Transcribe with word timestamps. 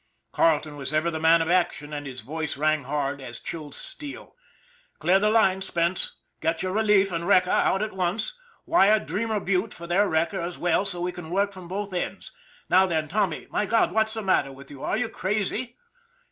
Carleton 0.31 0.77
was 0.77 0.95
ever 0.95 1.11
the 1.11 1.19
man 1.19 1.43
of 1.43 1.49
action, 1.51 1.93
and 1.93 2.07
his 2.07 2.21
voice 2.21 2.57
rang 2.57 2.85
hard 2.85 3.21
as 3.21 3.39
chilled 3.39 3.75
steel." 3.75 4.35
Clear 4.99 5.19
the 5.19 5.29
line, 5.29 5.61
Spence. 5.61 6.13
Get 6.39 6.63
your 6.63 6.71
relief 6.71 7.11
and 7.11 7.27
wrecker 7.27 7.51
out 7.51 7.83
at 7.83 7.93
once. 7.93 8.35
Wire 8.65 8.97
Dreamer 8.97 9.39
Butte 9.39 9.75
for 9.75 9.85
their 9.85 10.09
wrecker 10.09 10.41
as 10.41 10.57
well, 10.57 10.85
so 10.85 11.05
they 11.05 11.11
can 11.11 11.29
work 11.29 11.51
from 11.51 11.67
both 11.67 11.93
ends. 11.93 12.31
Now 12.67 12.87
then, 12.87 13.07
Tommy 13.09 13.45
my 13.51 13.67
God, 13.67 13.91
what's 13.91 14.15
the 14.15 14.23
matter 14.23 14.51
with 14.51 14.71
you, 14.71 14.81
are 14.81 14.97
you 14.97 15.07
crazy?" 15.07 15.77